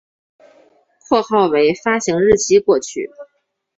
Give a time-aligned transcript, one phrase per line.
[1.07, 3.11] 括号为发行日期过去